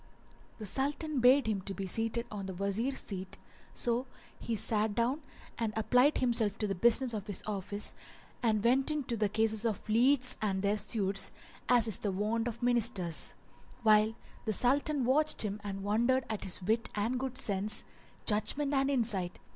[0.57, 3.37] The Sultan bade him be seated on the Wazir's seat,
[3.75, 4.07] so
[4.39, 5.21] he sat down
[5.59, 7.93] and applied himself to the business of his office
[8.41, 11.31] and went into the cases of the lieges and their suits,
[11.69, 13.35] as is the wont of Ministers;
[13.83, 17.83] while the Sultan watched him and wondered at his wit and good sense,
[18.25, 19.37] judgement and insight.